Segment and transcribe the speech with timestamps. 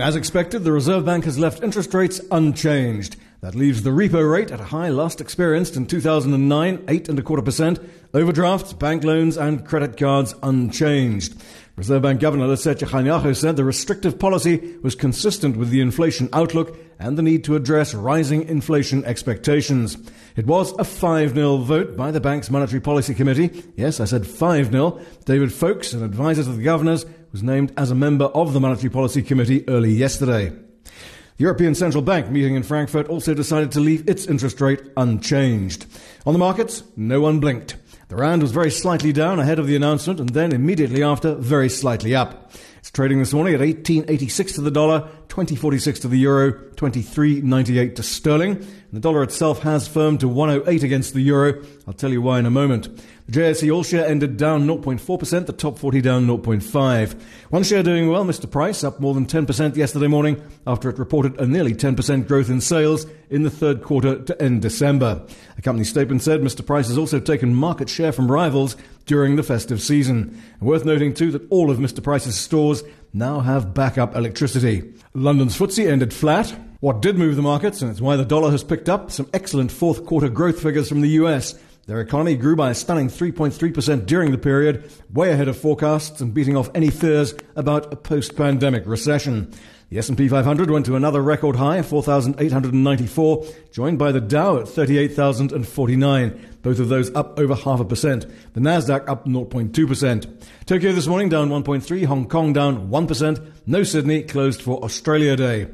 [0.00, 3.16] As expected, the Reserve Bank has left interest rates unchanged.
[3.40, 7.22] That leaves the repo rate at a high last experienced in 2009, eight and a
[7.22, 7.78] quarter percent.
[8.12, 11.40] Overdrafts, bank loans, and credit cards unchanged.
[11.76, 16.76] Reserve Bank Governor Lesetja Kganyago said the restrictive policy was consistent with the inflation outlook
[16.98, 19.96] and the need to address rising inflation expectations.
[20.34, 23.62] It was a 5 0 vote by the bank's Monetary Policy Committee.
[23.76, 25.00] Yes, I said 5 0.
[25.24, 28.90] David Fowkes, an advisor to the governors, was named as a member of the Monetary
[28.90, 30.48] Policy Committee early yesterday.
[30.48, 35.86] The European Central Bank meeting in Frankfurt also decided to leave its interest rate unchanged.
[36.26, 37.76] On the markets, no one blinked.
[38.08, 41.68] The rand was very slightly down ahead of the announcement and then immediately after very
[41.68, 42.50] slightly up.
[42.88, 48.02] It's trading this morning at 1886 to the dollar, 2046 to the euro, 2398 to
[48.02, 48.66] sterling.
[48.94, 51.62] The dollar itself has firmed to 108 against the euro.
[51.86, 52.88] I'll tell you why in a moment.
[53.26, 57.20] The JSE All Share ended down 0.4%, the top 40 down 0.5.
[57.50, 58.50] One share doing well, Mr.
[58.50, 62.62] Price, up more than 10% yesterday morning after it reported a nearly 10% growth in
[62.62, 65.26] sales in the third quarter to end December.
[65.58, 66.64] A company statement said Mr.
[66.64, 70.40] Price has also taken market share from rivals during the festive season.
[70.60, 72.00] Worth noting too that all of Mr.
[72.00, 74.94] Price's stores now have backup electricity.
[75.14, 76.54] London's FTSE ended flat.
[76.80, 79.72] What did move the markets, and it's why the dollar has picked up, some excellent
[79.72, 81.58] fourth quarter growth figures from the US.
[81.86, 86.34] Their economy grew by a stunning 3.3% during the period, way ahead of forecasts and
[86.34, 89.50] beating off any fears about a post-pandemic recession.
[89.90, 96.58] The S&P 500 went to another record high, 4,894, joined by the Dow at 38,049.
[96.60, 98.26] Both of those up over half a percent.
[98.52, 100.42] The Nasdaq up 0.2%.
[100.66, 103.52] Tokyo this morning down 1.3, Hong Kong down 1%.
[103.64, 105.68] No Sydney closed for Australia Day.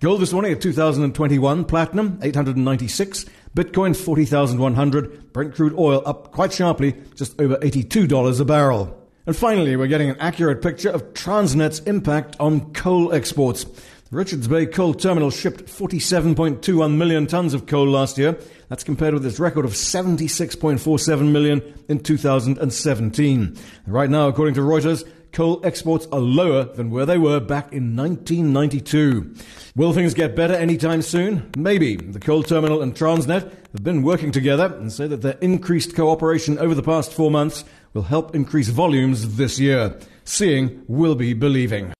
[0.00, 6.96] Gold this morning at 2021, platinum 896, Bitcoin 40,100, Brent crude oil up quite sharply,
[7.14, 8.99] just over $82 a barrel.
[9.26, 13.64] And finally, we're getting an accurate picture of Transnet's impact on coal exports.
[13.64, 18.36] The Richards Bay Coal Terminal shipped 47.21 million tons of coal last year.
[18.68, 23.56] That's compared with its record of 76.47 million in 2017.
[23.86, 27.96] Right now, according to Reuters, coal exports are lower than where they were back in
[27.96, 29.34] 1992.
[29.76, 31.50] Will things get better anytime soon?
[31.56, 31.96] Maybe.
[31.96, 36.58] The coal terminal and Transnet have been working together and say that their increased cooperation
[36.58, 39.96] over the past four months will help increase volumes this year.
[40.24, 41.92] Seeing will be believing.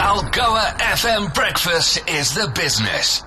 [0.00, 3.22] Algoa FM Breakfast is the business.